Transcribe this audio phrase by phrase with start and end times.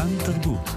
[0.00, 0.70] כאן תרבות.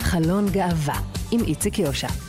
[0.00, 2.23] חלון גאווה עם איציק יושע.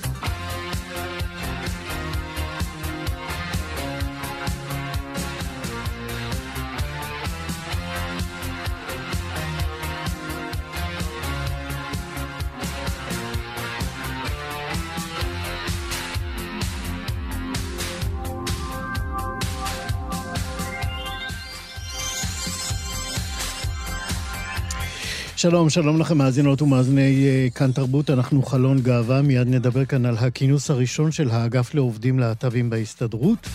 [25.46, 30.18] שלום, שלום לכם מאזינות ומאזיני אה, כאן תרבות, אנחנו חלון גאווה, מיד נדבר כאן על
[30.18, 33.50] הכינוס הראשון של האגף לעובדים להט"בים בהסתדרות.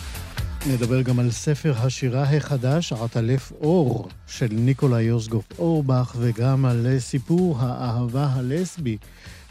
[0.66, 7.56] נדבר גם על ספר השירה החדש, עטלף אור, של ניקולא יוסגוף אורבך, וגם על סיפור
[7.60, 8.96] האהבה הלסבי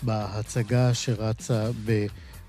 [0.03, 1.65] בהצגה שרצה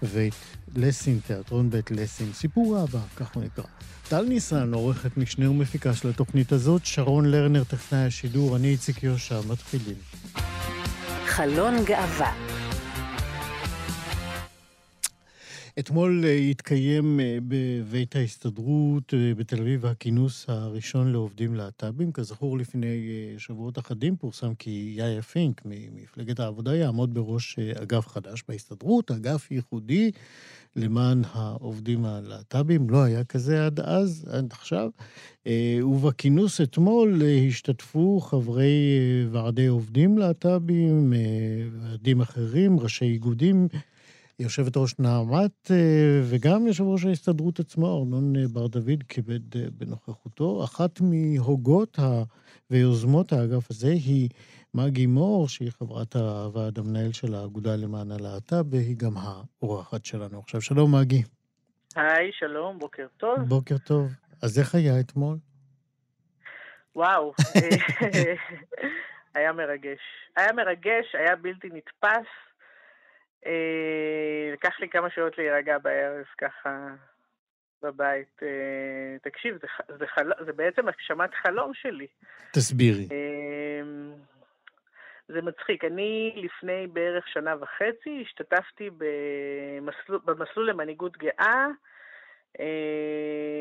[0.02, 0.34] בבית
[0.76, 2.32] לסין, תיאטרון בית לסין.
[2.32, 3.64] סיפור אהבה, כך הוא נקרא.
[4.08, 9.40] טל ניסן, עורכת משנה ומפיקה של התוכנית הזאת, שרון לרנר, טכנאי השידור, אני איציק יושע,
[9.48, 9.96] מתחילים.
[11.26, 12.49] חלון גאווה
[15.80, 22.12] אתמול אה, התקיים אה, בבית ההסתדרות אה, בתל אביב הכינוס הראשון לעובדים להט"בים.
[22.12, 29.10] כזכור, לפני שבועות אחדים פורסם כי יאיה פינק ממפלגת העבודה יעמוד בראש אגף חדש בהסתדרות,
[29.10, 30.10] אגף ייחודי
[30.76, 32.90] למען העובדים הלהט"בים.
[32.90, 34.90] לא היה כזה עד אז, עד עכשיו.
[35.82, 38.88] ובכינוס אתמול השתתפו חברי
[39.30, 41.12] ועדי עובדים להט"בים,
[41.72, 43.68] ועדים אחרים, ראשי איגודים.
[44.40, 49.64] יושבת ראש נעמת אה, וגם יושב ראש ההסתדרות עצמו, ארנון אה, בר דוד, כיבד אה,
[49.72, 50.64] בנוכחותו.
[50.64, 51.98] אחת מהוגות
[52.70, 54.28] ויוזמות האגף הזה היא
[54.74, 60.60] מגי מור, שהיא חברת הוועד המנהל של האגודה למען הלהט"ב, והיא גם האורחת שלנו עכשיו.
[60.60, 61.22] שלום, מגי.
[61.96, 63.38] היי, שלום, בוקר טוב.
[63.48, 64.12] בוקר טוב.
[64.42, 65.36] אז איך היה אתמול?
[66.96, 67.32] וואו,
[69.34, 70.00] היה מרגש.
[70.36, 72.49] היה מרגש, היה בלתי נתפס.
[73.46, 76.88] אה, לקח לי כמה שעות להירגע בערב, ככה,
[77.82, 78.42] בבית.
[78.42, 79.66] אה, תקשיב, זה,
[79.98, 80.30] זה, חל...
[80.44, 82.06] זה בעצם הגשמת חלום שלי.
[82.52, 83.08] תסבירי.
[83.12, 83.82] אה,
[85.28, 85.84] זה מצחיק.
[85.84, 91.66] אני לפני בערך שנה וחצי השתתפתי במסלול, במסלול למנהיגות גאה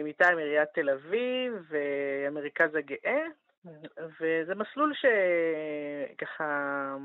[0.04, 3.26] מטעם עיריית תל אביב והמרכז הגאה.
[4.20, 6.96] וזה מסלול שככה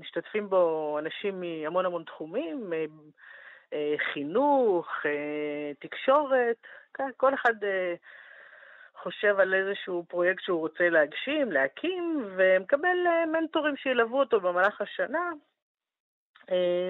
[0.00, 2.84] משתתפים בו אנשים מהמון המון תחומים, אה,
[3.72, 6.56] אה, חינוך, אה, תקשורת,
[6.94, 7.54] כן, כל אחד
[8.96, 12.96] חושב על איזשהו פרויקט שהוא רוצה להגשים, להקים, ומקבל
[13.32, 15.30] מנטורים שילוו אותו במהלך השנה.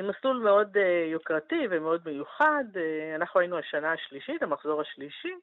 [0.03, 0.77] מסלול מאוד
[1.13, 2.65] יוקרתי ומאוד מיוחד.
[3.15, 5.35] אנחנו היינו השנה השלישית, המחזור השלישי.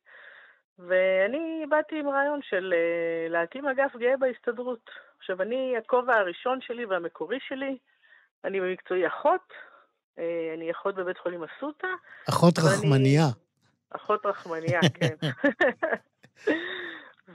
[0.79, 4.89] ואני באתי עם רעיון של אה, להקים אגף גאה בהסתדרות.
[5.19, 7.77] עכשיו, אני, הכובע הראשון שלי והמקורי שלי,
[8.45, 9.53] אני במקצועי אחות,
[10.19, 11.87] אה, אני אחות בבית חולים אסותא.
[12.29, 13.25] אחות רחמניה.
[13.95, 15.15] אחות רחמניה, כן.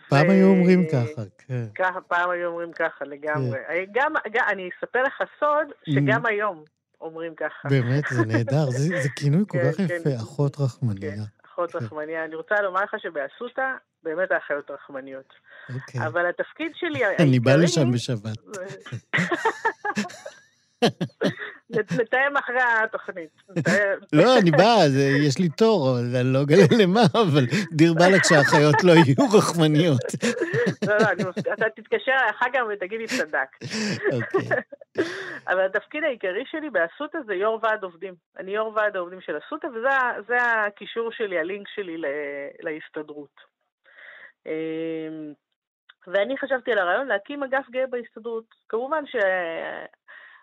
[0.08, 1.64] פעם היו אומרים ככה, כן.
[1.74, 3.58] ככה, פעם היו אומרים ככה לגמרי.
[3.68, 3.84] כן.
[3.92, 6.28] גם, גם, אני אספר לך סוד, שגם mm.
[6.28, 6.64] היום
[7.00, 7.68] אומרים ככה.
[7.68, 9.84] באמת, זה נהדר, זה, זה כינוי כל כן, כך כן.
[9.84, 11.12] יפה, אחות רחמניה.
[11.56, 11.74] אחות.
[11.74, 12.24] רחמניה.
[12.24, 15.32] אני רוצה לומר לך שבאסותא באמת האחיות רחמניות.
[15.74, 16.06] אוקיי.
[16.06, 17.06] אבל התפקיד שלי.
[17.18, 18.38] אני בא לשם בשבת.
[21.70, 23.30] נתאם אחרי התוכנית.
[24.12, 24.76] לא, אני בא,
[25.26, 30.02] יש לי תור, אני לא אגלה למה, אבל דיר באלק שהאחיות לא יהיו רחמניות.
[30.86, 33.48] לא, לא, אתה תתקשר אחר כך ותגיד לי צדק.
[34.12, 34.56] אוקיי.
[35.48, 38.14] אבל התפקיד העיקרי שלי באסותא זה יו"ר ועד עובדים.
[38.38, 41.96] אני יו"ר ועד העובדים של אסותא, וזה הקישור שלי, הלינק שלי
[42.60, 43.40] להסתדרות.
[44.46, 45.32] אמ,
[46.06, 48.44] ואני חשבתי על הרעיון להקים אגף גאה בהסתדרות.
[48.68, 49.04] כמובן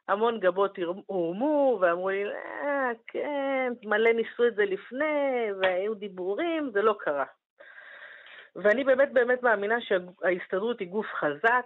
[0.07, 6.81] שהמון גבות הורמו ואמרו לי, אה, כן, מלא ניסו את זה לפני, והיו דיבורים, זה
[6.81, 7.25] לא קרה.
[8.55, 11.65] ואני באמת באמת מאמינה שההסתדרות היא גוף חזק,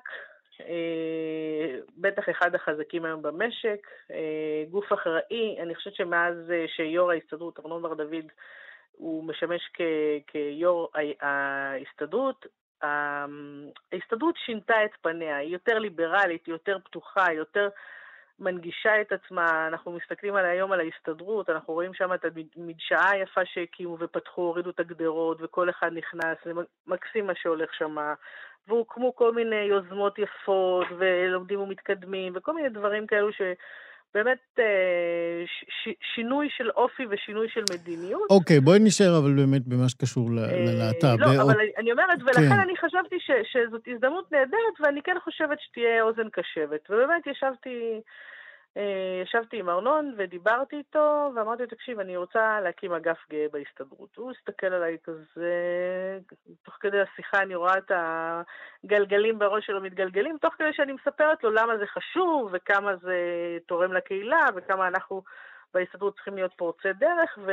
[0.61, 7.59] אה, בטח אחד החזקים היום במשק, אה, גוף אחראי, אני חושבת שמאז אה, שיו"ר ההסתדרות,
[7.59, 8.25] ארנון בר דוד,
[8.91, 9.61] הוא משמש
[10.27, 10.89] כיו"ר
[11.21, 12.45] ההסתדרות,
[12.81, 17.69] ההסתדרות שינתה את פניה, היא יותר ליברלית, היא יותר פתוחה, היא יותר
[18.39, 19.67] מנגישה את עצמה.
[19.67, 22.25] אנחנו מסתכלים על היום על ההסתדרות, אנחנו רואים שם את
[22.55, 26.51] המדשאה היפה שהקימו ופתחו, הורידו את הגדרות, וכל אחד נכנס, זה
[26.87, 27.95] מקסים מה שהולך שם.
[28.67, 33.41] והוקמו כל מיני יוזמות יפות, ולומדים ומתקדמים, וכל מיני דברים כאלו ש...
[34.13, 38.29] באמת אה, ש, ש, שינוי של אופי ושינוי של מדיניות.
[38.29, 41.19] אוקיי, בואי נשאר אבל באמת במה שקשור ללהט"ב.
[41.19, 42.59] לא, אבל אני אומרת, ולכן כן.
[42.59, 46.89] אני חשבתי ש, שזאת הזדמנות נהדרת, ואני כן חושבת שתהיה אוזן קשבת.
[46.89, 48.01] ובאמת ישבתי...
[48.77, 54.15] אה, ישבתי עם ארנון ודיברתי איתו, ואמרתי לו, תקשיב, אני רוצה להקים אגף גאה בהסתדרות.
[54.15, 55.53] הוא הסתכל עליי כזה,
[56.63, 57.91] תוך כדי השיחה אני רואה את
[58.83, 63.17] הגלגלים בראש שלו מתגלגלים, תוך כדי שאני מספרת לו למה זה חשוב, וכמה זה
[63.65, 65.23] תורם לקהילה, וכמה אנחנו
[65.73, 67.51] בהסתדרות צריכים להיות פורצי דרך, ו...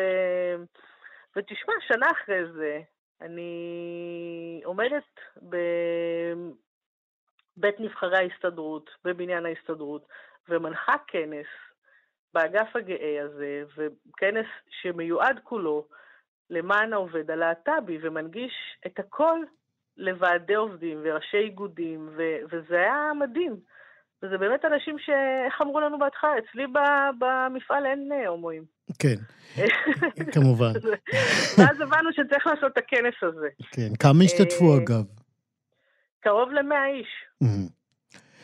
[1.36, 2.80] ותשמע, שנה אחרי זה,
[3.20, 6.60] אני עומדת בבית
[7.80, 10.06] נבחרי ההסתדרות, בבניין ההסתדרות,
[10.48, 11.46] ומנחה כנס
[12.34, 14.46] באגף הגאה הזה, וכנס
[14.82, 15.86] שמיועד כולו
[16.50, 18.52] למען העובד הלהט"בי, ומנגיש
[18.86, 19.38] את הכל
[19.96, 23.56] לוועדי עובדים וראשי איגודים, ו- וזה היה מדהים.
[24.22, 25.10] וזה באמת אנשים ש...
[25.46, 26.30] איך אמרו לנו בהתחלה?
[26.38, 26.66] אצלי
[27.18, 28.64] במפעל אין אה, הומואים.
[28.98, 29.14] כן,
[30.34, 30.72] כמובן.
[31.58, 33.48] ואז הבנו שצריך לעשות את הכנס הזה.
[33.72, 35.04] כן, כמה השתתפו אה, אגב?
[36.20, 37.08] קרוב למאה איש.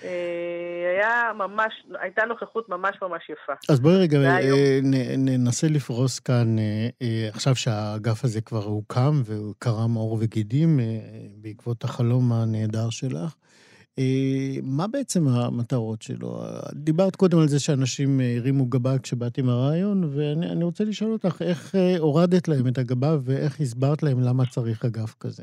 [0.04, 3.52] אה, היה ממש, הייתה נוכחות ממש ממש יפה.
[3.68, 4.78] אז בואי רגע אה,
[5.18, 10.80] ננסה לפרוס כאן, אה, עכשיו שהאגף הזה כבר הוקם והוא קרם עור וגידים
[11.36, 13.34] בעקבות החלום הנהדר שלך.
[14.62, 16.42] מה בעצם המטרות שלו?
[16.74, 21.74] דיברת קודם על זה שאנשים הרימו גבה כשבאת עם הרעיון, ואני רוצה לשאול אותך, איך
[21.98, 25.42] הורדת להם את הגבה ואיך הסברת להם למה צריך אגף כזה?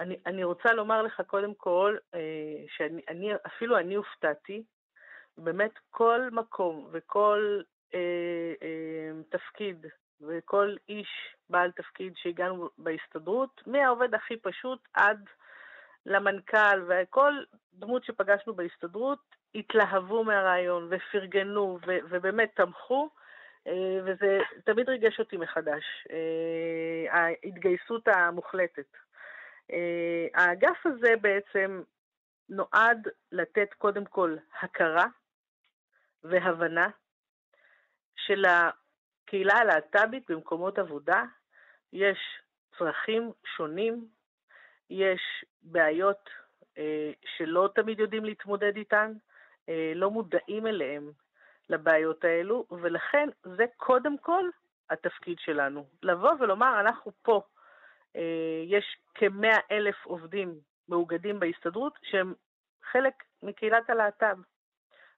[0.00, 4.62] אני, אני רוצה לומר לך קודם כל, אה, שאפילו אני הופתעתי,
[5.38, 7.60] באמת כל מקום וכל
[7.94, 9.86] אה, אה, תפקיד
[10.20, 11.08] וכל איש
[11.50, 15.24] בעל תפקיד שהגענו בהסתדרות, מהעובד הכי פשוט עד
[16.06, 17.34] למנכ"ל וכל
[17.72, 19.18] דמות שפגשנו בהסתדרות,
[19.54, 23.08] התלהבו מהרעיון ופרגנו ו- ובאמת תמכו,
[23.66, 28.96] אה, וזה תמיד ריגש אותי מחדש, אה, ההתגייסות המוחלטת.
[29.72, 31.82] אה, האגף הזה בעצם
[32.48, 35.06] נועד לתת קודם כל הכרה
[36.24, 36.88] והבנה
[38.16, 41.24] של הקהילה הלהט"בית במקומות עבודה.
[41.92, 42.18] יש
[42.78, 44.08] צרכים שונים,
[44.90, 46.30] יש בעיות
[46.78, 49.12] אה, שלא תמיד יודעים להתמודד איתן,
[49.68, 51.12] אה, לא מודעים אליהם
[51.68, 54.44] לבעיות האלו, ולכן זה קודם כל
[54.90, 55.86] התפקיד שלנו.
[56.02, 57.42] לבוא ולומר, אנחנו פה
[58.66, 60.54] יש כמאה אלף עובדים
[60.88, 62.34] מאוגדים בהסתדרות שהם
[62.92, 64.36] חלק מקהילת הלהט"ב.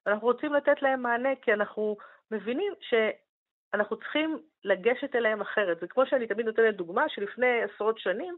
[0.07, 1.97] אנחנו רוצים לתת להם מענה כי אנחנו
[2.31, 5.81] מבינים שאנחנו צריכים לגשת אליהם אחרת.
[5.81, 8.37] זה כמו שאני תמיד נותנת דוגמה, שלפני עשרות שנים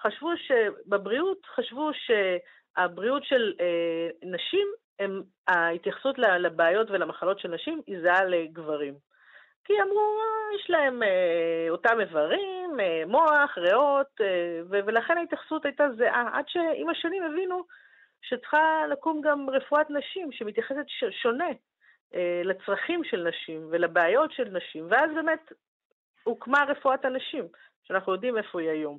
[0.00, 4.68] חשבו שבבריאות, חשבו שהבריאות של אה, נשים,
[4.98, 8.94] הם, ההתייחסות לבעיות ולמחלות של נשים היא זהה לגברים.
[9.64, 15.84] כי אמרו, אה, יש להם אה, אותם איברים, אה, מוח, ריאות, אה, ולכן ההתייחסות הייתה
[15.96, 17.64] זהה, עד שעם השנים הבינו
[18.22, 20.84] שצריכה לקום גם רפואת נשים שמתייחסת
[21.22, 21.48] שונה
[22.14, 25.52] אה, לצרכים של נשים ולבעיות של נשים, ואז באמת
[26.24, 27.44] הוקמה רפואת הנשים,
[27.84, 28.98] שאנחנו יודעים איפה היא היום.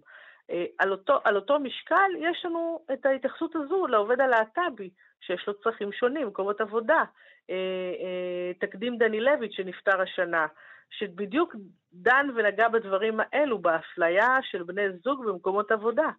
[0.51, 4.89] אה, על אותו, על אותו משקל יש לנו את ההתייחסות הזו לעובד הלהט"בי,
[5.21, 7.03] שיש לו צרכים שונים, מקומות עבודה.
[7.49, 7.55] אה,
[7.99, 10.47] אה, תקדים דנילביץ' שנפטר השנה,
[10.89, 11.55] שבדיוק
[11.93, 16.09] דן ונגע בדברים האלו, באפליה של בני זוג במקומות עבודה.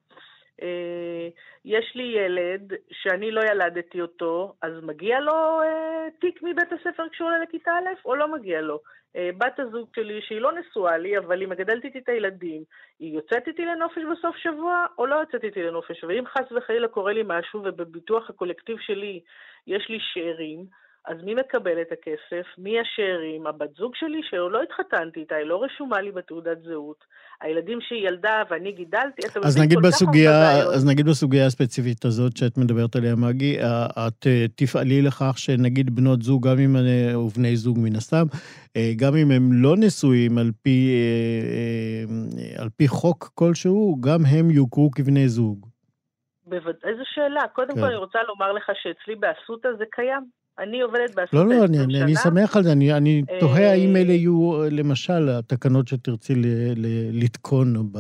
[1.64, 5.60] יש לי ילד שאני לא ילדתי אותו, אז מגיע לו
[6.20, 8.80] תיק מבית הספר כשהוא עולה לכיתה א', או לא מגיע לו?
[9.16, 12.62] אה, בת הזוג שלי, שהיא לא נשואה לי, אבל היא מגדלת איתי את הילדים,
[12.98, 16.04] היא יוצאת איתי לנופש בסוף שבוע, או לא יוצאת איתי לנופש?
[16.04, 19.20] ואם חס וחלילה קורה לי משהו, ובביטוח הקולקטיב שלי
[19.66, 20.66] יש לי שאירים,
[21.06, 22.46] אז מי מקבל את הכסף?
[22.58, 23.46] מי השאירים?
[23.46, 27.04] הבת זוג שלי, שלא התחתנתי איתה, היא לא רשומה לי בתעודת זהות.
[27.40, 32.36] הילדים שהיא ילדה ואני גידלתי, אתה מבין כל כך בסוגיה, אז נגיד בסוגיה הספציפית הזאת
[32.36, 37.56] שאת מדברת עליה, מגי, את אה, תפעלי לכך שנגיד בנות זוג, גם אם, אה, ובני
[37.56, 38.26] זוג מן הסתם,
[38.76, 40.90] אה, גם אם הם לא נשואים על פי,
[42.58, 45.66] על פי חוק כלשהו, גם הם יוכרו כבני זוג.
[46.46, 47.48] בוודאי, איזו שאלה.
[47.52, 47.80] קודם כן.
[47.80, 50.46] כל אני רוצה לומר לך שאצלי באסותא זה קיים.
[50.58, 52.02] אני עובדת באסותא לא, לא, אני.
[52.02, 56.46] אני שמח על זה, אני, אני תוהה האם אלה יהיו, למשל, התקנות שתרצי ל,
[56.76, 56.86] ל,
[57.25, 57.98] לתקון ב,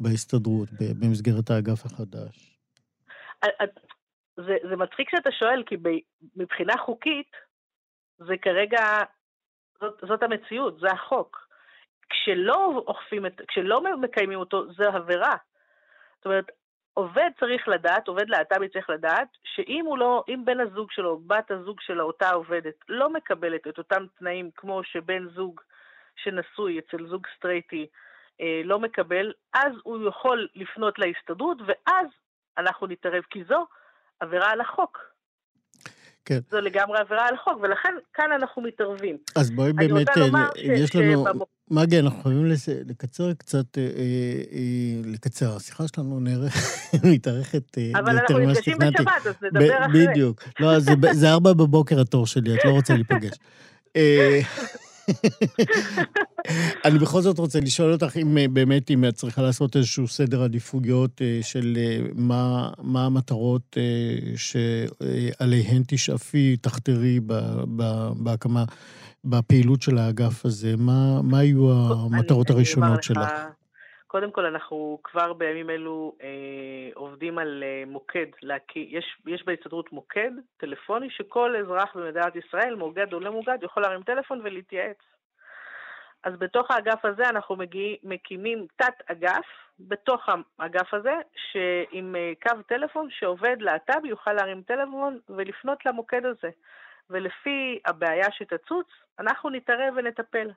[0.00, 0.68] בהסתדרות,
[1.00, 2.56] במסגרת האגף החדש.
[4.36, 5.76] זה, זה מצחיק שאתה שואל, כי
[6.36, 7.30] מבחינה חוקית,
[8.18, 8.80] זה כרגע,
[9.80, 11.50] זאת, זאת המציאות, זה החוק.
[12.10, 15.36] כשלא אוכפים את, כשלא מקיימים אותו, זה עבירה.
[16.16, 16.50] זאת אומרת,
[16.94, 21.50] עובד צריך לדעת, עובד להט"בי צריך לדעת, שאם הוא לא, אם בן הזוג שלו, בת
[21.50, 25.60] הזוג של אותה עובדת, לא מקבלת את אותם תנאים כמו שבן זוג
[26.16, 27.86] שנשוי אצל זוג סטרייטי
[28.40, 32.06] אה, לא מקבל, אז הוא יכול לפנות להסתדרות, ואז
[32.58, 33.66] אנחנו נתערב, כי זו
[34.20, 35.09] עבירה על החוק.
[36.24, 36.38] כן.
[36.50, 39.16] זו לגמרי עבירה על החוק, ולכן כאן אנחנו מתערבים.
[39.36, 41.24] אז בואי באמת, אה, יש לנו,
[41.70, 42.52] מגי, אנחנו חייבים
[42.86, 46.20] לקצר קצת, אה, אה, לקצר, השיחה שלנו
[47.12, 50.06] מתארכת אבל אנחנו נפגשים בשבת, אז נדבר אחרי.
[50.06, 50.42] בדיוק.
[50.60, 50.78] לא,
[51.12, 53.36] זה ארבע בבוקר התור שלי, את לא רוצה להיפגש.
[56.84, 60.42] אני בכל זאת רוצה לשאול אותך אם אה, באמת, אם את צריכה לעשות איזשהו סדר
[60.42, 63.76] עדיפויות אה, של אה, מה, מה המטרות
[64.36, 67.20] שעליהן תשאפי, תחתרי
[68.16, 68.64] בהקמה,
[69.24, 70.74] בפעילות של האגף הזה.
[70.76, 73.30] מה, מה היו המטרות הראשונות שלך?
[74.10, 78.26] קודם כל, אנחנו כבר בימים אלו אה, עובדים על אה, מוקד.
[78.42, 83.82] להקי, יש, יש בהסתדרות מוקד טלפוני שכל אזרח במדינת ישראל, מאוגד או לא מאוגד, יכול
[83.82, 84.96] להרים טלפון ולהתייעץ.
[86.24, 89.46] אז בתוך האגף הזה אנחנו מגיע, מקימים תת-אגף
[89.80, 91.14] בתוך האגף הזה,
[91.90, 96.50] עם אה, קו טלפון שעובד להט"ב יוכל להרים טלפון ולפנות למוקד הזה.
[97.10, 98.86] ולפי הבעיה שתצוץ,
[99.18, 100.50] אנחנו נתערב ונטפל.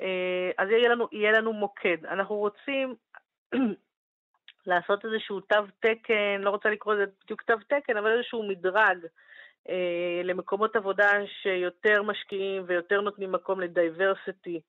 [0.00, 2.06] אה, אז יהיה לנו, יהיה לנו מוקד.
[2.06, 2.94] אנחנו רוצים
[4.66, 9.06] לעשות איזשהו תו תקן, לא רוצה לקרוא לזה בדיוק תו תקן, אבל איזשהו מדרג
[9.68, 11.10] אה, למקומות עבודה
[11.42, 14.60] שיותר משקיעים ויותר נותנים מקום לדייברסיטי,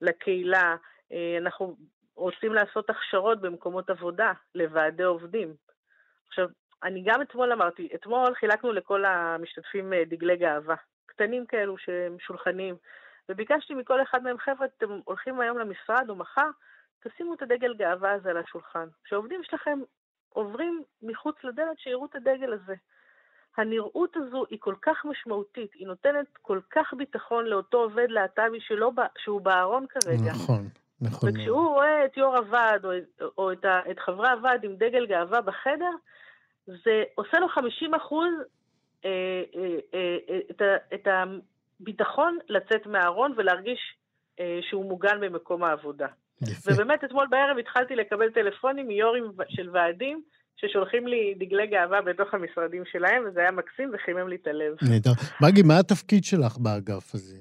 [0.00, 0.76] לקהילה.
[1.12, 1.76] אה, אנחנו
[2.16, 5.54] רוצים לעשות הכשרות במקומות עבודה לוועדי עובדים.
[6.28, 6.48] עכשיו,
[6.82, 12.76] אני גם אתמול אמרתי, אתמול חילקנו לכל המשתתפים אה, דגלי גאווה, קטנים כאלו שהם שולחנים.
[13.28, 16.50] וביקשתי מכל אחד מהם, חבר'ה, אתם הולכים היום למשרד או מחר,
[17.00, 18.88] תשימו את הדגל גאווה הזה על השולחן.
[19.04, 19.78] כשהעובדים שלכם
[20.28, 22.74] עוברים מחוץ לדלת, שיראו את הדגל הזה.
[23.56, 28.58] הנראות הזו היא כל כך משמעותית, היא נותנת כל כך ביטחון לאותו עובד להט"בי
[29.18, 30.30] שהוא בארון כרגע.
[30.30, 30.68] נכון,
[31.00, 31.28] נכון.
[31.28, 32.90] וכשהוא רואה את יו"ר הוועד או,
[33.38, 35.90] או את, ה, את חברי הוועד עם דגל גאווה בחדר,
[36.66, 38.32] זה עושה לו 50 אחוז
[39.04, 40.62] אה, אה, אה, את,
[40.94, 41.06] את
[41.80, 43.80] ביטחון לצאת מהארון ולהרגיש
[44.40, 46.06] אה, שהוא מוגן במקום העבודה.
[46.42, 46.70] יפה.
[46.72, 50.22] ובאמת, אתמול בערב התחלתי לקבל טלפונים מיו"רים של ועדים,
[50.56, 54.76] ששולחים לי דגלי גאווה בתוך המשרדים שלהם, וזה היה מקסים וחימם לי את הלב.
[54.90, 55.10] נהדר.
[55.42, 57.36] מגי, מה התפקיד שלך באגף הזה?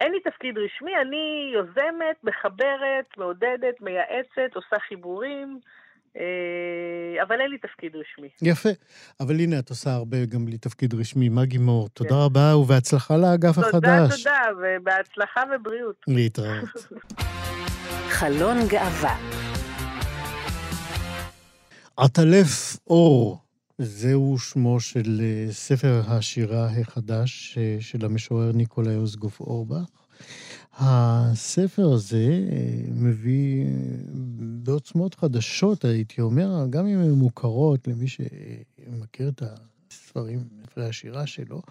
[0.00, 5.60] אין לי תפקיד רשמי, אני יוזמת, מחברת, מעודדת, מייעצת, עושה חיבורים.
[6.16, 8.28] אה, אבל אין לי תפקיד רשמי.
[8.42, 8.68] יפה.
[9.20, 11.28] אבל הנה, את עושה הרבה גם בלי תפקיד רשמי.
[11.28, 11.90] מגי מור, כן.
[11.94, 14.24] תודה רבה ובהצלחה לאגף תודה, החדש.
[14.24, 15.96] תודה, תודה, ובהצלחה ובריאות.
[16.08, 16.68] להתראות.
[18.18, 19.16] חלון גאווה.
[21.96, 23.38] עטלף אור,
[23.78, 29.99] זהו שמו של אה, ספר השירה החדש אה, של המשורר ניקולאי אוסגוף אורבך.
[30.78, 33.70] הספר הזה אה, מביא אה,
[34.62, 41.62] בעוצמות חדשות, הייתי אומר, גם אם הן מוכרות למי שמכיר את הספרים, ספרי השירה שלו,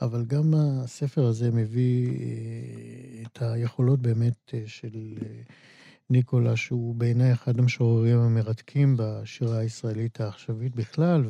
[0.00, 5.14] אבל גם הספר הזה מביא אה, את היכולות באמת של
[6.10, 11.24] ניקולה, שהוא בעיניי אחד המשוררים המרתקים בשירה הישראלית העכשווית בכלל,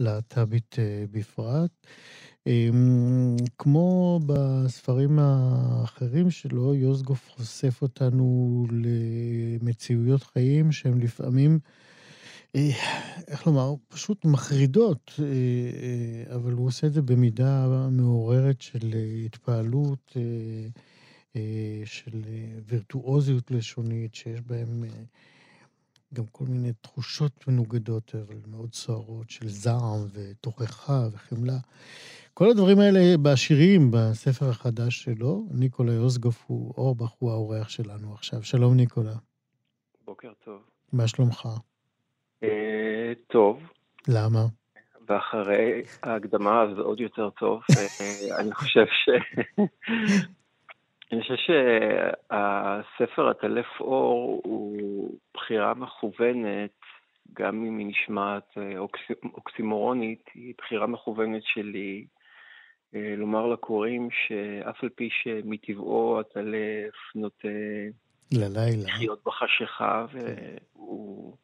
[0.00, 0.76] והלהט"בית
[1.10, 1.70] בפרט.
[2.46, 11.58] אמ, כמו בספרים האחרים שלו, יוסגוף חושף אותנו למציאויות חיים שהן לפעמים,
[12.56, 12.70] אה,
[13.28, 20.16] איך לומר, פשוט מחרידות, אה, אה, אבל הוא עושה את זה במידה מעוררת של התפעלות,
[21.84, 22.22] של
[22.66, 24.84] וירטואוזיות לשונית, שיש בהם
[26.14, 31.58] גם כל מיני תחושות מנוגדות, אבל מאוד סוערות, של זעם ותוכחה וחמלה.
[32.38, 35.42] כל הדברים האלה בשירים, בספר החדש שלו.
[35.60, 38.42] ניקולה יוסגוף הוא, אורבך הוא האורח שלנו עכשיו.
[38.42, 39.16] שלום, ניקולה.
[40.04, 40.62] בוקר טוב.
[40.92, 41.48] מה שלומך?
[42.42, 43.70] אה, טוב.
[44.08, 44.38] למה?
[45.08, 47.62] ואחרי ההקדמה זה עוד יותר טוב.
[47.76, 49.08] אה, אני חושב ש...
[51.12, 56.80] אני חושב שהספר עטלף אור הוא בחירה מכוונת,
[57.32, 58.78] גם אם היא נשמעת אה,
[59.34, 62.06] אוקסימורונית, היא בחירה מכוונת שלי
[62.92, 67.48] לומר לקוראים שאף על פי שמטבעו הטלף נוטה
[68.32, 68.84] ללילה.
[68.86, 71.36] לחיות בחשיכה והוא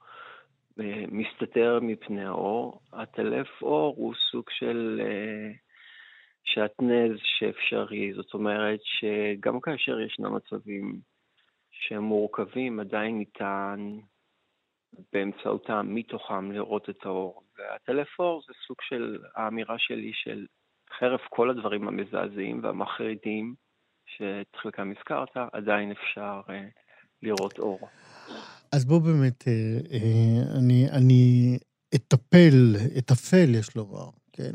[0.81, 5.53] אה, מסתתר מפני האור, הטלף אור הוא סוג של אה,
[6.45, 11.01] שעטנז שאפשרי, זאת אומרת שגם כאשר ישנם מצבים
[11.71, 13.99] שהם מורכבים, עדיין ניתן
[15.13, 17.43] באמצעותם, מתוכם, לראות את האור.
[17.59, 20.47] והטלפור זה סוג של האמירה שלי של
[20.99, 23.55] חרף כל הדברים המזעזעים והמחרידים,
[24.07, 26.65] שאת חלקם הזכרת, עדיין אפשר אה,
[27.23, 27.89] לראות אור.
[28.73, 29.53] אז בוא באמת, אה,
[29.93, 31.59] אה, אני, אני
[31.95, 34.53] אטפל, אטפל, יש לומר, כן,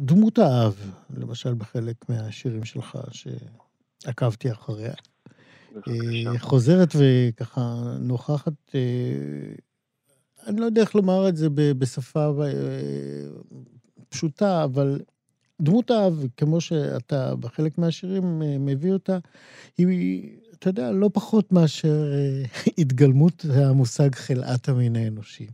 [0.00, 0.74] לדמות האב,
[1.16, 4.94] למשל בחלק מהשירים שלך, שעקבתי אחריה.
[5.86, 7.60] היא חוזרת וככה
[8.00, 8.74] נוכחת,
[10.46, 12.30] אני לא יודע איך לומר את זה בשפה
[14.08, 15.00] פשוטה, אבל
[15.62, 19.18] דמות האב, כמו שאתה בחלק מהשירים מביא אותה,
[19.78, 22.12] היא, אתה יודע, לא פחות מאשר
[22.78, 25.46] התגלמות המושג חלאת המין האנושי.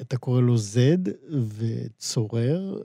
[0.00, 0.98] אתה קורא לו זד
[1.58, 2.82] וצורר,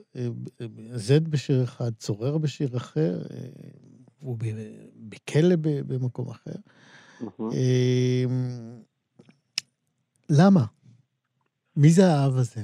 [0.94, 3.22] זד בשיר אחד, צורר בשיר אחר,
[4.20, 4.38] הוא
[4.96, 6.54] בכלא במקום אחר.
[10.38, 10.60] למה?
[11.76, 12.60] מי זה האב הזה?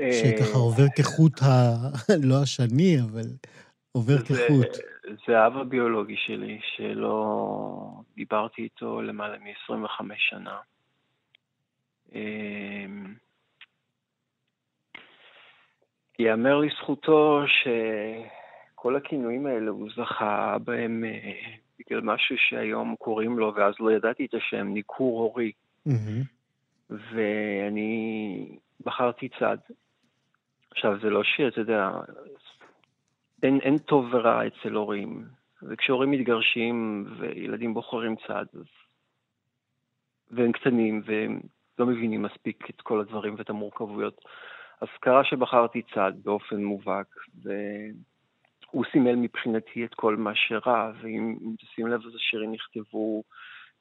[0.00, 1.74] שככה עובר כחוט ה...
[2.28, 3.28] לא השני, אבל
[3.92, 4.76] עובר כחוט.
[5.26, 10.58] זה האב הביולוגי שלי, שלא דיברתי איתו למעלה מ-25 שנה.
[16.18, 21.04] ייאמר לזכותו שכל הכינויים האלה הוא זכה בהם
[21.78, 25.52] בגלל משהו שהיום קוראים לו, ואז לא ידעתי את השם, ניכור הורי.
[26.90, 29.58] ואני בחרתי צד.
[30.70, 31.90] עכשיו, זה לא שאתה יודע,
[33.42, 35.24] אין, אין טוב ורע אצל הורים.
[35.62, 38.66] וכשהורים מתגרשים וילדים בוחרים צד, אז...
[40.30, 41.40] והם קטנים והם
[41.78, 44.24] לא מבינים מספיק את כל הדברים ואת המורכבויות.
[44.80, 47.06] אז קרה שבחרתי צד באופן מובהק,
[47.42, 53.22] והוא סימל מבחינתי את כל מה שרע, ואם תשים לב, אז השירים נכתבו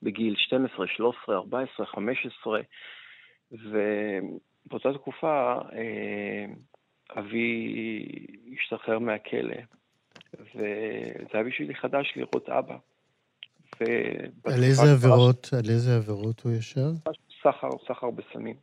[0.04, 2.60] בגיל 12, 13, 14, 15,
[3.52, 6.46] ובאותה תקופה אה,
[7.20, 7.76] אבי
[8.60, 9.58] השתחרר מהכלא,
[10.40, 12.78] וזה היה בשבילי חדש לראות אבא.
[14.46, 16.92] על איזה עבירות, על איזה עבירות הוא ישב?
[17.44, 18.56] סחר, סחר בסמים.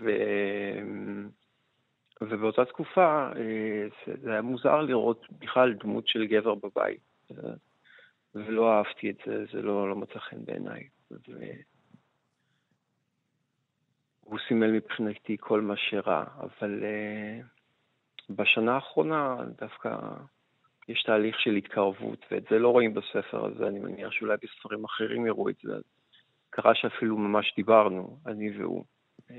[0.00, 0.10] ו...
[2.20, 7.00] ובאותה תקופה אה, זה היה מוזר לראות בכלל דמות של גבר בבית.
[8.36, 10.88] ולא אהבתי את זה, זה לא, לא מצא חן בעיניי.
[14.20, 17.44] הוא סימל מבחינתי כל מה שרע, אבל uh,
[18.30, 19.96] בשנה האחרונה דווקא
[20.88, 25.26] יש תהליך של התקרבות, ואת זה לא רואים בספר הזה, אני מניח שאולי בספרים אחרים
[25.26, 25.74] יראו את זה.
[26.50, 28.84] קרה שאפילו ממש דיברנו, אני והוא.
[29.28, 29.32] Uh,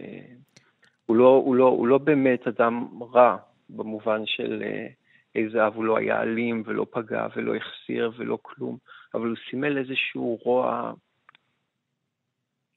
[1.05, 3.37] הוא, לא, הוא, לא, הוא לא באמת אדם רע,
[3.69, 5.06] במובן של uh,
[5.37, 8.77] איזה אב הוא לא היה אלים ולא פגע ולא החסיר ולא כלום,
[9.13, 10.93] אבל הוא סימל איזשהו רוע,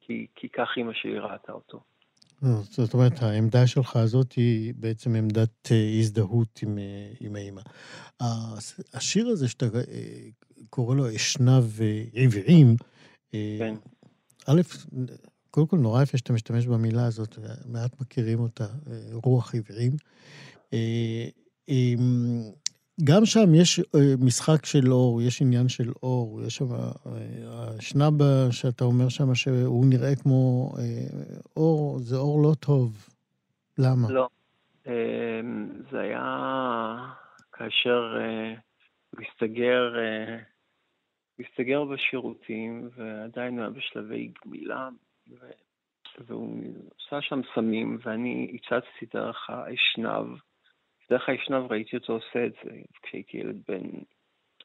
[0.00, 1.80] כי, כי כך אימא שלי ראתה אותו.
[2.62, 5.68] זאת אומרת, העמדה שלך הזאת היא בעצם עמדת
[5.98, 6.78] הזדהות עם,
[7.20, 7.60] עם האימא.
[8.94, 9.66] השיר הזה שאתה
[10.70, 11.64] קורא לו אשנב
[12.14, 12.76] עבריים,
[13.32, 13.74] כן.
[14.46, 14.60] א',
[15.50, 18.66] קודם כל נורא יפה שאתה משתמש במילה הזאת, מעט מכירים אותה,
[19.12, 19.92] רוח עבריים.
[23.04, 26.88] גם שם יש אה, משחק של אור, יש עניין של אור, יש שם, אה,
[27.78, 28.12] השנב
[28.50, 30.82] שאתה אומר שם שהוא נראה כמו אה,
[31.56, 33.08] אור, זה אור לא טוב.
[33.78, 34.10] למה?
[34.10, 34.28] לא.
[35.90, 36.96] זה היה
[37.52, 38.16] כאשר
[39.10, 39.94] הוא הסתגר,
[41.36, 44.88] הוא הסתגר בשירותים, ועדיין הוא היה בשלבי גמילה,
[46.18, 46.62] והוא
[47.00, 50.26] עשה שם סמים, ואני הצצתי דרך האשנב.
[51.10, 52.70] דרך האשנב ראיתי אותו עושה את זה
[53.02, 53.88] כשהייתי ילד בן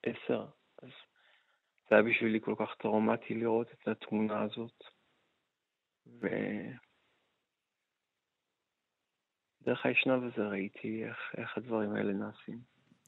[0.03, 0.45] עשר,
[0.83, 0.89] אז
[1.89, 4.83] זה היה בשבילי כל כך טראומטי לראות את התמונה הזאת.
[6.07, 6.27] ו...
[9.61, 12.59] דרך האשנב הזה ראיתי איך, איך הדברים האלה נעשים.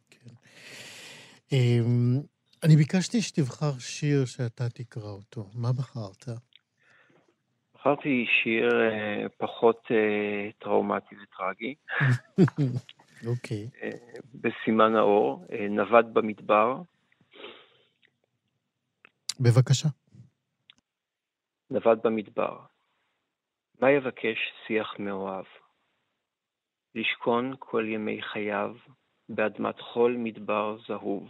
[0.10, 0.30] כן.
[1.52, 2.22] אמ,
[2.64, 5.46] אני ביקשתי שתבחר שיר שאתה תקרא אותו.
[5.56, 6.40] מה בחרת?
[7.74, 11.76] בחרתי שיר אה, פחות אה, טראומטי וטרגי.
[13.26, 13.70] אוקיי.
[13.82, 13.90] אה,
[14.34, 16.82] בסימן האור, אה, נווד במדבר.
[19.40, 19.90] בבקשה.
[21.70, 22.60] נווד במדבר.
[23.82, 25.46] מה יבקש שיח מאוהב?
[26.96, 28.76] לשכון כל ימי חייו
[29.30, 31.30] באדמת חול מדבר זהוב.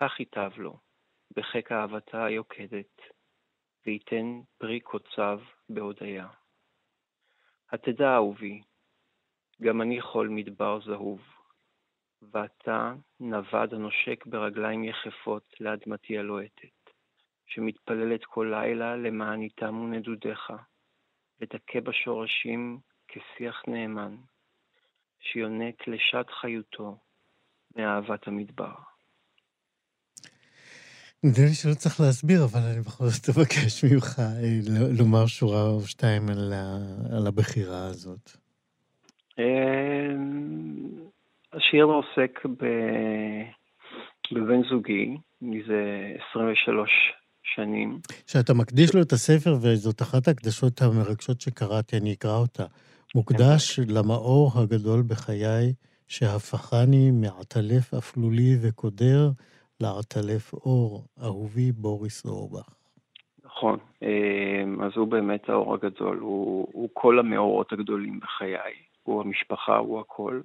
[0.00, 0.78] כך ייטב לו,
[1.36, 3.00] בחיק אהבתה היוקדת,
[3.86, 6.28] וייתן פרי קוצב בהודיה.
[7.72, 8.62] התדע, אהובי,
[9.62, 11.20] גם אני חול מדבר זהוב,
[12.32, 16.84] ואתה נווד הנושק ברגליים יחפות לאדמתי הלוהטת.
[17.46, 20.52] שמתפללת כל לילה למען יתמו נדודיך,
[21.40, 24.16] ותכה בשורשים כשיח נאמן,
[25.20, 26.98] שיונק לשעת חיותו
[27.76, 28.74] מאהבת המדבר.
[31.24, 35.86] נדמה לי שלא צריך להסביר, אבל אני בכל זאת אבקש ממך אה, לומר שורה או
[35.86, 36.28] שתיים
[37.16, 38.43] על הבחירה הזאת.
[39.38, 40.88] אמ,
[41.52, 42.64] השיר עוסק ב...
[44.32, 46.90] בבן זוגי מזה 23
[47.42, 47.98] שנים.
[48.26, 52.64] שאתה מקדיש לו את הספר, וזאת אחת ההקדשות המרגשות שקראתי, אני אקרא אותה.
[53.14, 55.72] מוקדש למאור הגדול בחיי,
[56.08, 59.30] שהפכני מעטלף אפלולי וקודר
[59.80, 62.74] לעטלף אור, אהובי בוריס אורבך.
[63.44, 68.74] נכון, אמ, אז הוא באמת האור הגדול, הוא, הוא כל המאורות הגדולים בחיי.
[69.04, 70.40] הוא המשפחה, הוא הכל,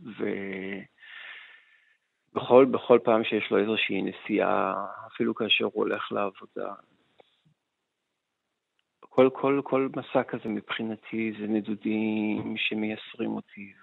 [2.34, 6.74] ובכל בכל פעם שיש לו איזושהי נסיעה, אפילו כאשר הוא הולך לעבודה,
[9.20, 13.74] כל, כל, כל מסע כזה מבחינתי זה נדודים שמייסרים אותי,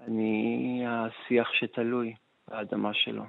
[0.00, 2.14] ואני השיח שתלוי
[2.48, 3.24] באדמה שלו,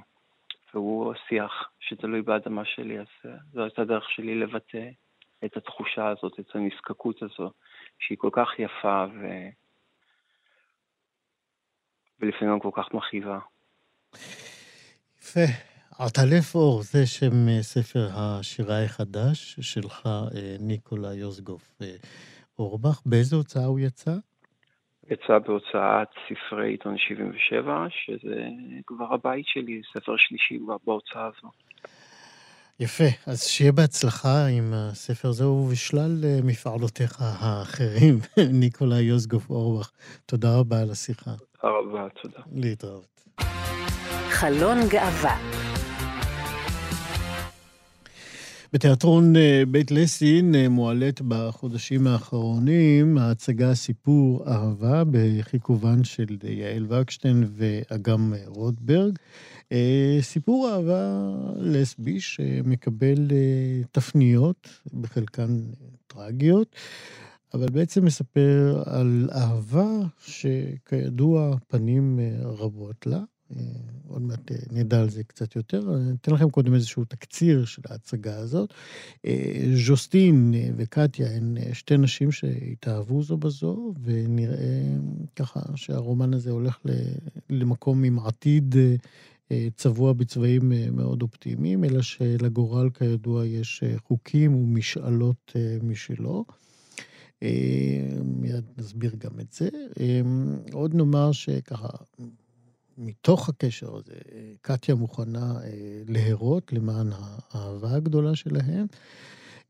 [0.74, 3.08] והוא השיח שתלוי באדמה שלי, אז
[3.54, 4.90] זו הייתה הדרך שלי לבטא
[5.46, 7.52] את התחושה הזאת, את הנזקקות הזו,
[8.00, 9.28] שהיא כל כך יפה ו...
[12.24, 13.40] ולפעמים גם כל כך מכאיבה.
[15.22, 15.74] יפה.
[16.00, 21.96] עטלף אור, זה שם אה, ספר השירה החדש שלך, אה, ניקולה יוזגוף אה,
[22.60, 23.02] אורבך.
[23.06, 24.12] באיזה הוצאה הוא יצא?
[25.10, 28.48] יצא בהוצאת ספרי עיתון 77, שזה
[28.86, 31.52] כבר הבית שלי, ספר שלישי בהוצאה הזו.
[32.80, 38.20] יפה, אז שיהיה בהצלחה עם הספר הזה ובשלל מפעלותיך האחרים,
[38.62, 39.92] ניקולה יוזגוף אורבך.
[40.26, 41.32] תודה רבה על השיחה.
[41.62, 42.40] תודה רבה, תודה.
[42.56, 43.24] להתראות.
[44.30, 45.38] חלון גאווה
[48.74, 57.44] בתיאטרון אה, בית לסין אה, מועלית בחודשים האחרונים ההצגה סיפור אהבה בחיכובן של יעל וקשטיין
[57.56, 59.18] ואגם רוטברג.
[59.72, 63.28] אה, סיפור אהבה לסבי שמקבל
[63.92, 64.70] תפניות,
[65.02, 65.60] בחלקן
[66.08, 66.76] טרגיות,
[67.54, 69.92] אבל בעצם מספר על אהבה
[70.26, 73.20] שכידוע פנים רבות לה.
[73.58, 73.64] אה,
[74.08, 75.96] עוד מעט אה, נדע על זה קצת יותר.
[75.96, 78.74] אני אתן לכם קודם איזשהו תקציר של ההצגה הזאת.
[79.26, 84.96] אה, ז'וסטין וקטיה הן שתי נשים שהתאהבו זו בזו, ונראה
[85.36, 86.80] ככה שהרומן הזה הולך
[87.50, 88.76] למקום עם עתיד
[89.76, 96.46] צבוע בצבעים מאוד אופטימיים, אלא שלגורל כידוע יש חוקים ומשאלות משלו.
[98.24, 99.70] מיד נסביר גם את זה.
[100.72, 101.88] עוד נאמר שככה,
[102.98, 104.14] מתוך הקשר הזה,
[104.62, 105.70] קטיה מוכנה אה,
[106.08, 108.86] להרות למען האהבה הגדולה שלהם,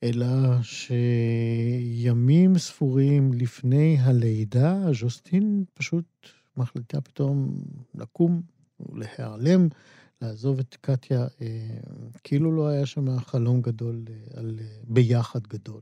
[0.04, 0.28] אלא
[0.62, 6.06] שימים ספורים לפני הלידה, ז'וסטין פשוט
[6.58, 7.64] מחליטה פתאום
[7.96, 8.42] לקום
[8.80, 9.68] ולהיעלם,
[10.22, 11.78] לעזוב את קטיה, אה,
[12.24, 15.82] כאילו לא היה שם חלום גדול אה, על ביחד גדול.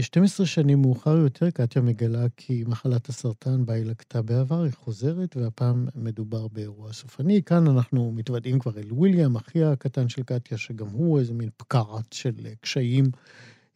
[0.00, 5.36] 12 שנים מאוחר יותר, קטיה מגלה כי מחלת הסרטן בה היא לקטה בעבר, היא חוזרת,
[5.36, 7.42] והפעם מדובר באירוע סופני.
[7.42, 12.12] כאן אנחנו מתוודעים כבר אל וויליאם, אחיה הקטן של קטיה, שגם הוא איזה מין פקעת
[12.12, 13.04] של קשיים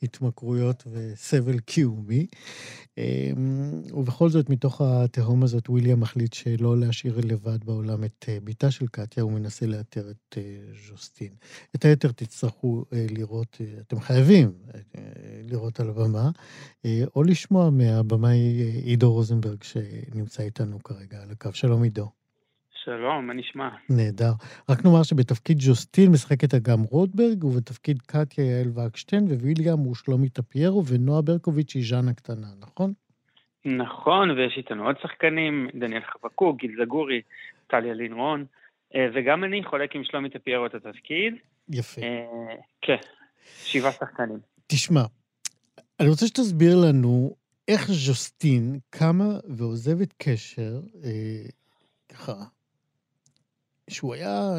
[0.04, 2.26] התמכרויות וסבל קיומי.
[2.98, 8.70] אמ, ובכל זאת, מתוך התהום הזאת, וויליאם מחליט שלא להשאיר לבד בעולם את אה, בתה
[8.70, 10.42] של קטיה, הוא מנסה לאתר את אה,
[10.88, 11.32] ז'וסטין.
[11.74, 14.52] את היתר תצטרכו אה, לראות, אתם חייבים
[15.44, 16.30] לראות על הבמה,
[17.16, 21.50] או לשמוע מהבמאי עידו רוזנברג, שנמצא איתנו כרגע על הקו.
[21.52, 22.23] שלום עידו.
[22.84, 23.68] שלום, מה נשמע?
[23.90, 24.32] נהדר.
[24.70, 30.82] רק נאמר שבתפקיד ג'וסטין משחקת אגם רוטברג, ובתפקיד קטיה יעל וקשטיין, וויליאם הוא שלומי טפיירו,
[30.86, 32.92] ונועה ברקוביץ' היא ז'אנה קטנה, נכון?
[33.64, 37.20] נכון, ויש איתנו עוד שחקנים, דניאל חבקוק, גיל זגורי,
[37.66, 38.44] טליה לינרון,
[38.94, 41.34] אה, וגם אני חולק עם שלומי טפיירו את התפקיד.
[41.68, 42.00] יפה.
[42.02, 42.96] אה, כן,
[43.64, 44.38] שבעה שחקנים.
[44.66, 45.02] תשמע,
[46.00, 47.36] אני רוצה שתסביר לנו
[47.68, 51.48] איך ז'וסטין קמה ועוזבת קשר, אה,
[52.08, 52.34] ככה,
[53.90, 54.50] שהוא היה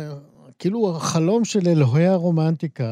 [0.60, 2.84] כאילו החלום של אלוהי הרומנטיקה.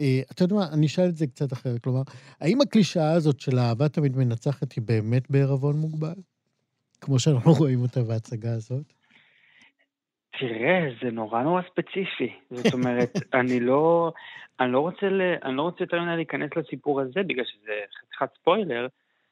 [0.00, 1.82] אה, אתה יודע מה, אני אשאל את זה קצת אחרת.
[1.82, 2.02] כלומר,
[2.40, 6.14] האם הקלישאה הזאת של אהבה תמיד מנצחת היא באמת בערבון מוגבל?
[7.00, 8.92] כמו שאנחנו רואים אותה בהצגה הזאת?
[10.38, 12.32] תראה, זה נורא נורא ספציפי.
[12.50, 14.12] זאת אומרת, אני לא,
[14.60, 18.28] אני לא רוצה, ל, אני לא רוצה יותר מדי להיכנס לסיפור הזה, בגלל שזה חתיכת
[18.40, 18.86] ספוילר,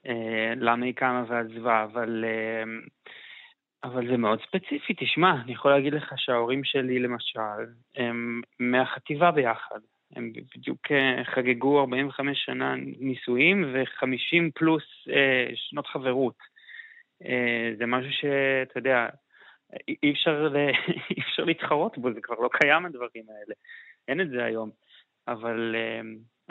[0.06, 2.64] אה, למה היא קמה ועזבה, אבל אה,
[3.84, 7.64] אבל זה מאוד ספציפי, תשמע, אני יכול להגיד לך שההורים שלי למשל,
[7.96, 9.80] הם מהחטיבה ביחד.
[10.16, 16.34] הם בדיוק אה, חגגו 45 שנה נישואים ו-50 פלוס אה, שנות חברות.
[17.24, 19.08] אה, זה משהו שאתה יודע,
[20.02, 20.54] אי אפשר,
[21.16, 23.54] אי אפשר להתחרות בו, זה כבר לא קיים הדברים האלה.
[24.08, 24.70] אין את זה היום.
[25.28, 26.00] אבל, אה,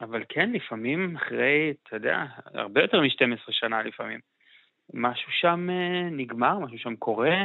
[0.05, 4.19] אבל כן, לפעמים אחרי, אתה יודע, הרבה יותר מ-12 שנה לפעמים.
[4.93, 7.38] משהו שם אה, נגמר, משהו שם קורה,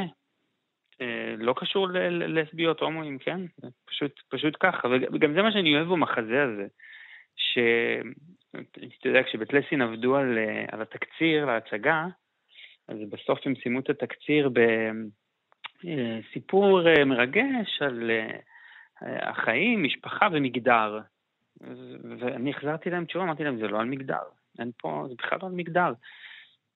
[1.01, 3.39] אה, לא קשור ללסביות, הומואים, כן?
[3.85, 6.67] פשוט, פשוט ככה, וגם זה מה שאני אוהב במחזה הזה,
[7.35, 12.05] שאתה יודע, כשבטלסין עבדו על, אה, על התקציר להצגה,
[12.87, 14.49] אז בסוף הם סיימו את התקציר
[15.83, 18.11] בסיפור מרגש על
[19.01, 20.99] החיים, משפחה ומגדר.
[22.19, 24.23] ואני החזרתי להם תשובה, אמרתי להם, זה לא על מגדר,
[24.59, 25.93] אין פה, זה בכלל לא על מגדר.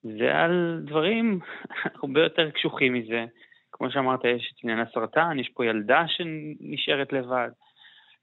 [0.02, 1.40] זה על דברים
[2.02, 3.24] הרבה יותר קשוחים מזה.
[3.72, 7.48] כמו שאמרת, יש את עניין הסרטן, יש פה ילדה שנשארת לבד,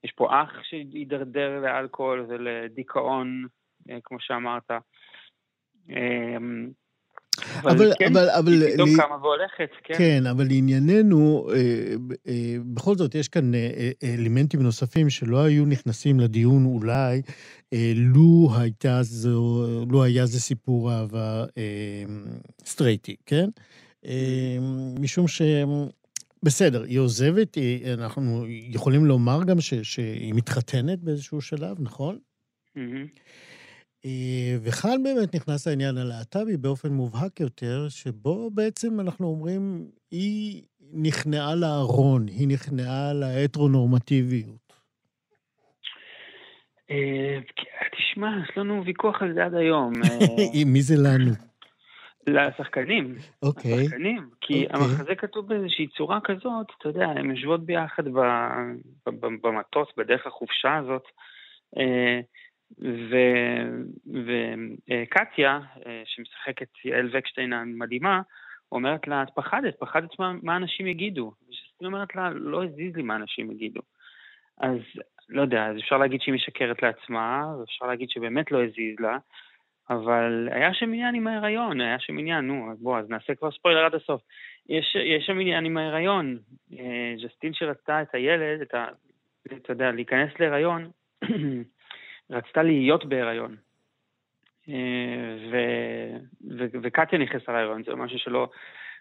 [0.04, 3.46] יש פה אח שהידרדר לאלכוהול ולדיכאון,
[3.90, 4.72] אה, כמו שאמרת.
[7.38, 8.52] אבל, אבל, כן, אבל, אבל...
[8.64, 9.94] היא פתאום קמה והולכת, כן.
[9.98, 11.56] כן, אבל לענייננו, אה,
[12.28, 17.22] אה, בכל זאת, יש כאן אה, אלמנטים נוספים שלא היו נכנסים לדיון אולי,
[17.96, 21.46] לו הייתה זו, לו היה זה סיפור אהבה
[22.66, 23.50] סטרייטי, כן?
[25.00, 25.42] משום ש...
[26.44, 27.58] בסדר, היא עוזבת,
[27.94, 32.18] אנחנו יכולים לומר גם ש, שהיא מתחתנת באיזשהו שלב, נכון?
[32.78, 33.20] Mm-hmm.
[34.08, 41.56] אה, וכאן באמת נכנס העניין הלהט"בי באופן מובהק יותר, שבו בעצם אנחנו אומרים, היא נכנעה
[41.56, 44.74] לארון, היא נכנעה להטרונורמטיביות.
[46.92, 47.40] אה,
[47.98, 49.94] תשמע, יש לנו ויכוח על זה עד היום.
[50.74, 51.32] מי זה לנו?
[52.28, 53.16] לשחקנים.
[53.44, 53.84] אוקיי.
[53.84, 54.30] לשחקנים.
[54.42, 54.80] כי אוקיי.
[54.80, 58.04] המחזה כתוב באיזושהי צורה כזאת, אתה יודע, הן יושבות ביחד
[59.44, 61.04] במטוס, בדרך החופשה הזאת.
[62.84, 63.64] אה,
[65.04, 68.22] וקטיה, אה, שמשחקת יעל וקשטיין המדהימה,
[68.72, 71.32] אומרת לה, את פחדת, פחדת מה, מה אנשים יגידו.
[71.50, 73.82] ושסטין אומרת לה, לא הזיז לי מה אנשים יגידו.
[74.58, 74.80] אז
[75.30, 79.18] לא יודע, אז אפשר להגיד שהיא משקרת לעצמה, ואפשר להגיד שבאמת לא הזיז לה,
[79.90, 83.86] אבל היה שם עניין עם ההיריון, היה שם עניין, נו, בוא, אז נעשה כבר ספוילר
[83.86, 84.22] עד הסוף.
[84.70, 86.38] יש, יש שם עניין עם ההיריון.
[86.80, 88.88] אה, ג'סטין שרצתה את הילד, את ה...
[89.46, 90.90] אתה יודע, להיכנס להיריון,
[92.32, 93.56] רצתה להיות בהיריון.
[94.70, 95.58] אה, ו,
[96.58, 98.50] ו, וקטיה נכנסה להיריון, זה משהו שלא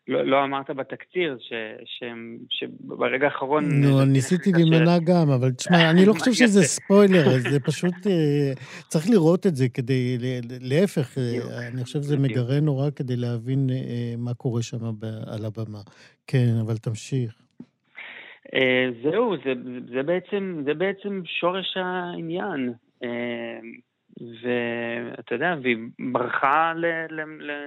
[0.09, 1.53] לא, לא אמרת בתקציר, ש,
[1.85, 2.05] ש,
[2.51, 3.65] שברגע האחרון...
[3.83, 7.95] נו, ניסיתי להימנע גם, אבל תשמע, אני לא חושב שזה ספוילר, זה פשוט...
[8.07, 8.53] אה,
[8.89, 10.19] צריך לראות את זה כדי...
[10.61, 13.71] להפך, אה, אני חושב שזה מגרה נורא כדי להבין
[14.19, 14.77] מה קורה שם
[15.27, 15.81] על הבמה.
[16.27, 17.35] כן, אבל תמשיך.
[19.03, 19.53] זהו, זה,
[19.95, 22.73] זה, בעצם, זה בעצם שורש העניין.
[23.03, 23.73] אמ,
[24.43, 25.77] ואתה יודע, והיא
[26.13, 27.67] ברחה ל, ל, ל,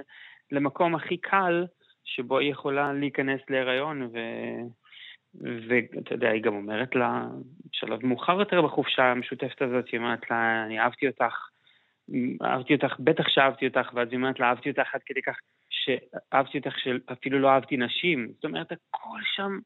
[0.52, 1.66] למקום הכי קל
[2.04, 4.18] שבו היא יכולה להיכנס להיריון, ו...
[5.68, 7.26] ואתה יודע, היא גם אומרת לה,
[7.70, 11.48] בשלב מאוחר יותר בחופשה המשותפת הזאת, היא אומרת לה, אני אהבתי אותך,
[12.42, 15.36] אהבתי אותך, בטח שאהבתי אותך, ואז היא אומרת לה, אהבתי אותך עד כדי כך
[15.70, 18.28] שאהבתי אותך שאפילו לא אהבתי נשים.
[18.34, 19.58] זאת אומרת, הכל שם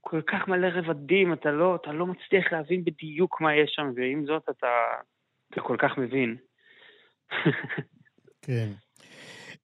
[0.00, 4.26] כל כך מלא רבדים, אתה לא, אתה לא מצליח להבין בדיוק מה יש שם, ועם
[4.26, 4.68] זאת אתה,
[5.50, 6.36] אתה כל כך מבין.
[8.42, 8.68] כן.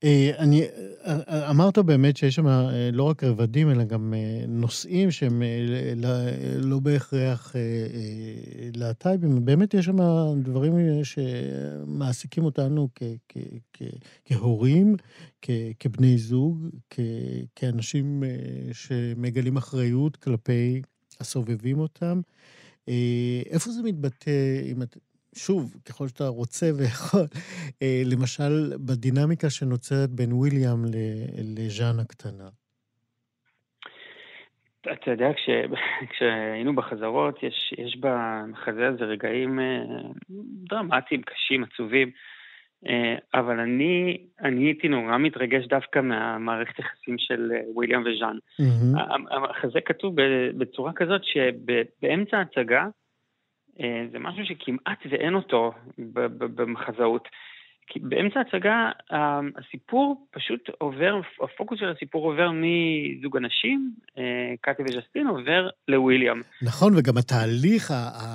[0.04, 2.46] אה, אני, אה, אה, אמרת באמת שיש שם
[2.92, 4.14] לא רק רבדים, אלא גם
[4.48, 5.42] נושאים שהם
[6.56, 7.56] לא בהכרח
[8.74, 9.44] להט"בים.
[9.44, 9.96] באמת יש שם
[10.42, 12.88] דברים שמעסיקים אותנו
[14.24, 14.96] כהורים,
[15.80, 16.68] כבני זוג,
[17.56, 18.22] כאנשים
[18.72, 20.82] שמגלים אחריות כלפי
[21.20, 22.20] הסובבים אותם.
[23.46, 24.96] איפה זה מתבטא, אם את...
[25.34, 27.26] שוב, ככל שאתה רוצה ויכול,
[27.82, 30.84] אה, למשל, בדינמיקה שנוצרת בין וויליאם
[31.56, 32.48] לז'אן הקטנה.
[34.92, 35.48] אתה יודע, כש,
[36.10, 39.84] כשהיינו בחזרות, יש, יש במחזה הזה רגעים אה,
[40.68, 42.10] דרמטיים, קשים, עצובים,
[42.88, 48.36] אה, אבל אני, אני הייתי נורא מתרגש דווקא מהמערכת יחסים של וויליאם וז'אן.
[48.60, 49.14] Mm-hmm.
[49.30, 50.14] המחזה כתוב
[50.58, 52.86] בצורה כזאת שבאמצע ההצגה,
[54.12, 55.72] זה משהו שכמעט ואין אותו
[56.38, 57.28] במחזאות.
[57.86, 58.90] כי באמצע ההצגה
[59.58, 66.40] הסיפור פשוט עובר, הפוקוס של הסיפור עובר מזוג אנשים, אה, קטי וג'סטין, עובר לוויליאם.
[66.62, 67.92] נכון, וגם התהליך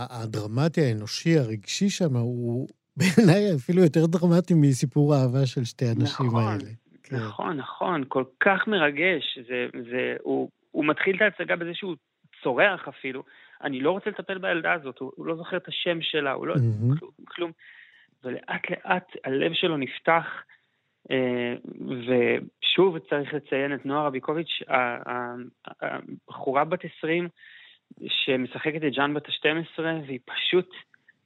[0.09, 6.43] הדרמטי האנושי הרגשי שם הוא בעיניי אפילו יותר דרמטי מסיפור האהבה של שתי הנשים נכון.
[6.43, 6.71] האלה.
[7.03, 7.15] כן.
[7.15, 9.39] נכון, נכון, כל כך מרגש.
[9.47, 11.95] זה, זה, הוא, הוא מתחיל את ההצגה בזה שהוא
[12.43, 13.23] צורח אפילו.
[13.63, 16.55] אני לא רוצה לטפל בילדה הזאת, הוא, הוא לא זוכר את השם שלה, הוא לא...
[16.55, 16.99] Mm-hmm.
[16.99, 17.51] כלום, כלום.
[18.23, 20.25] ולאט לאט הלב שלו נפתח,
[21.11, 24.63] אה, ושוב צריך לציין את נועה רביקוביץ',
[25.81, 27.27] הבחורה בת 20,
[28.07, 30.69] שמשחקת את ג'אן בת ה-12, והיא פשוט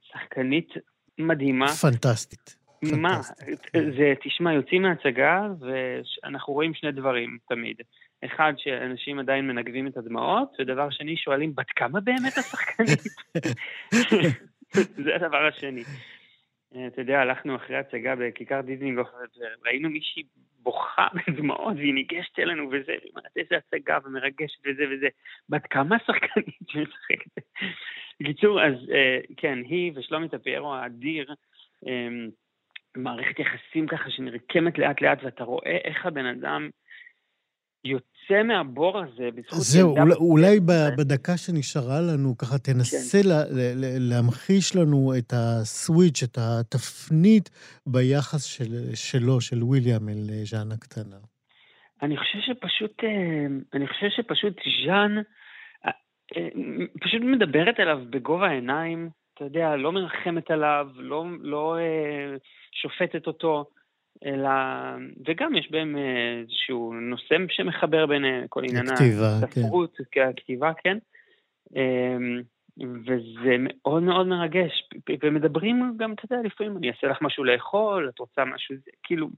[0.02, 0.70] שחקנית
[1.18, 1.68] מדהימה.
[1.68, 2.63] פנטסטית.
[2.92, 3.20] מה?
[3.96, 7.76] זה, תשמע, יוצאים מההצגה ואנחנו רואים שני דברים תמיד.
[8.24, 13.02] אחד, שאנשים עדיין מנגבים את הדמעות, ודבר שני, שואלים, בת כמה באמת השחקנית?
[15.04, 15.82] זה הדבר השני.
[16.86, 19.08] אתה יודע, הלכנו אחרי הצגה בכיכר דיזנגוף,
[19.62, 20.22] וראינו מישהי
[20.58, 22.92] בוכה בדמעות, והיא ניגשת אלינו וזה,
[23.36, 25.08] איזה הצגה ומרגשת וזה וזה.
[25.48, 27.44] בת כמה שחקנית שמשחקת?
[28.20, 31.34] בקיצור, אז אה, כן, היא ושלומי טפיירו האדיר,
[31.86, 32.30] אמ,
[32.96, 36.68] מערכת יחסים ככה שנרקמת לאט לאט, ואתה רואה איך הבן אדם
[37.84, 39.58] יוצא מהבור הזה בזכות...
[39.58, 40.60] זהו, אולי, אולי
[40.98, 43.28] בדקה שנשארה לנו, ככה תנסה כן.
[43.28, 43.42] לה,
[43.98, 47.50] להמחיש לנו את הסוויץ', את התפנית
[47.86, 51.16] ביחס של, שלו, של וויליאם אל אה, ז'אן הקטנה.
[52.02, 54.54] אני חושב שפשוט, אה, אני חושב שפשוט
[54.86, 55.16] ז'אן
[55.86, 55.90] אה,
[57.00, 61.76] פשוט מדברת אליו בגובה העיניים, אתה יודע, לא מרחמת עליו, לא, לא
[62.72, 63.64] שופטת אותו.
[64.24, 64.50] אלא,
[65.26, 70.28] וגם יש בהם אה, איזשהו נושא שמחבר בין אה, כל עניין הספרות, כן.
[70.28, 70.98] הכתיבה, כן.
[71.76, 72.42] אמ,
[72.78, 74.88] וזה מאוד מאוד מרגש.
[75.22, 79.28] ומדברים גם, אתה יודע, לפעמים אני אעשה לך משהו לאכול, את רוצה משהו, כאילו,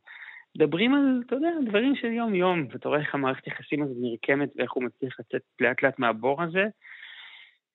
[0.57, 4.73] מדברים על, אתה יודע, דברים של יום-יום, ואתה רואה איך המערכת יחסים הזאת נרקמת ואיך
[4.73, 6.65] הוא מצליח לצאת לאט-לאט מהבור הזה.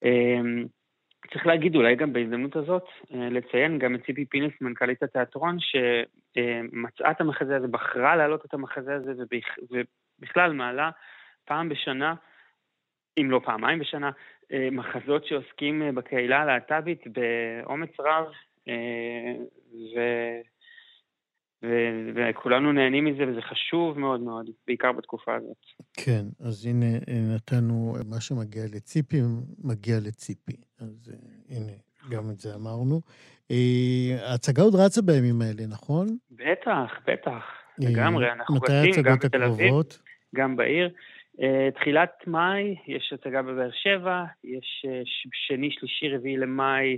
[0.03, 0.65] אמ,
[1.29, 7.12] צריך להגיד אולי גם בהזדמנות הזאת, אה, לציין גם את ציפי פינס, מנכ"לית התיאטרון, שמצאה
[7.12, 9.12] את המחזה הזה, בחרה להעלות את המחזה הזה,
[9.71, 10.89] ובכלל מעלה
[11.45, 12.15] פעם בשנה,
[13.17, 14.12] אם לא פעמיים בשנה,
[14.53, 18.25] אה, מחזות שעוסקים אה, בקהילה הלהט"בית באומץ רב,
[19.73, 19.99] ו...
[21.63, 25.58] ו- וכולנו נהנים מזה, וזה חשוב מאוד מאוד, בעיקר בתקופה הזאת.
[25.93, 26.86] כן, אז הנה
[27.36, 29.17] נתנו, מה שמגיע לציפי,
[29.63, 30.56] מגיע לציפי.
[30.80, 31.71] אז uh, הנה,
[32.12, 33.02] גם את זה אמרנו.
[34.21, 36.08] ההצגה עוד רצה בימים האלה, נכון?
[36.32, 37.43] בטח, בטח,
[37.80, 38.32] לגמרי.
[38.32, 39.74] אנחנו רצים גם בתל אביב,
[40.36, 40.89] גם בעיר.
[41.76, 46.97] תחילת מאי, יש הצגה בבאר שבע, יש uh, שני, שלישי, רביעי למאי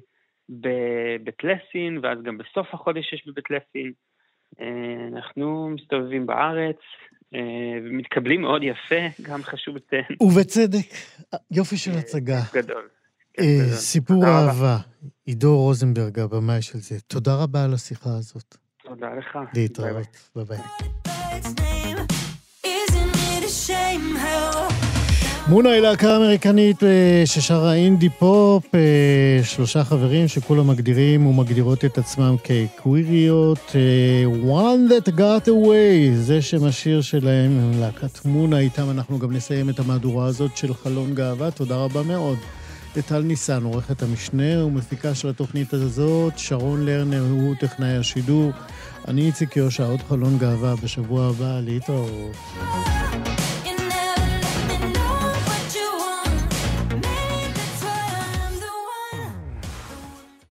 [0.50, 3.94] בבית לסין, ואז גם בסוף החודש יש בבית לסין.
[4.62, 4.66] אה,
[5.14, 6.78] אנחנו מסתובבים בארץ,
[7.36, 7.40] אה,
[7.86, 10.18] ומתקבלים מאוד יפה, גם חשוב לציין.
[10.22, 10.94] ובצדק,
[11.52, 12.40] יופי של אה, הצגה.
[12.54, 12.88] גדול.
[13.74, 14.78] סיפור אהבה,
[15.26, 17.02] עידו רוזנברג, הבמאי של זה.
[17.08, 18.56] תודה רבה על השיחה הזאת.
[18.84, 19.40] תודה לך.
[19.56, 21.03] להתראות, ביי ביי.
[25.48, 31.98] MUNA היא להקה אמריקנית אה, ששרה אינדי פופ, אה, שלושה חברים שכולם מגדירים ומגדירות את
[31.98, 33.76] עצמם כקוויריות.
[33.76, 39.70] אה, One that got away, זה שם השיר שלהם, להקת MUNA, איתם אנחנו גם נסיים
[39.70, 41.52] את המהדורה הזאת של חלון גאווה.
[41.52, 42.38] תודה רבה מאוד.
[42.96, 48.52] לטל ניסן, עורכת המשנה ומפיקה של התוכנית הזאת, שרון לרנר הוא טכנאי השידור.
[49.08, 52.36] אני איציק יושע, עוד חלון גאווה בשבוע הבא, להתראות.